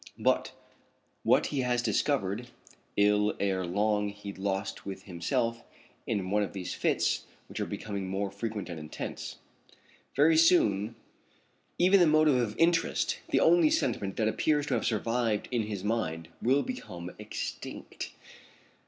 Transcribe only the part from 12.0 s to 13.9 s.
motive of interest, the only